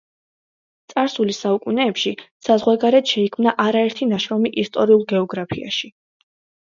[0.93, 2.13] წარსულის საუკუნეებში
[2.47, 5.93] საზღვარგარეთ შეიქმნა არაერთი ნაშრომი ისტორიულ გეოგრაფიაში.